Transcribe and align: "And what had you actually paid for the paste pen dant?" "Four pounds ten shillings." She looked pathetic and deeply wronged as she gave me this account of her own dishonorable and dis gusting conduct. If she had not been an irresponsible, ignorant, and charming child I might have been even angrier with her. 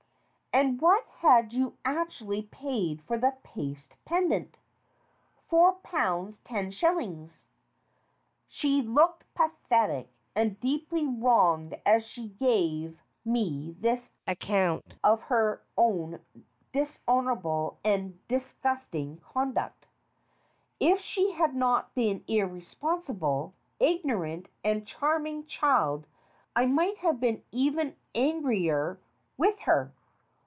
"And 0.53 0.81
what 0.81 1.07
had 1.19 1.53
you 1.53 1.77
actually 1.85 2.41
paid 2.41 3.01
for 3.03 3.17
the 3.17 3.37
paste 3.41 3.95
pen 4.03 4.27
dant?" 4.29 4.57
"Four 5.47 5.75
pounds 5.75 6.39
ten 6.39 6.71
shillings." 6.71 7.45
She 8.49 8.81
looked 8.81 9.33
pathetic 9.33 10.09
and 10.35 10.59
deeply 10.59 11.07
wronged 11.07 11.79
as 11.85 12.05
she 12.05 12.27
gave 12.27 12.99
me 13.23 13.77
this 13.79 14.09
account 14.27 14.97
of 15.05 15.21
her 15.23 15.63
own 15.77 16.19
dishonorable 16.73 17.79
and 17.85 18.19
dis 18.27 18.53
gusting 18.61 19.19
conduct. 19.21 19.85
If 20.81 20.99
she 20.99 21.31
had 21.31 21.55
not 21.55 21.95
been 21.95 22.17
an 22.17 22.23
irresponsible, 22.27 23.53
ignorant, 23.79 24.49
and 24.65 24.85
charming 24.85 25.45
child 25.45 26.07
I 26.57 26.65
might 26.65 26.97
have 26.97 27.21
been 27.21 27.41
even 27.53 27.95
angrier 28.13 28.99
with 29.37 29.59
her. 29.59 29.93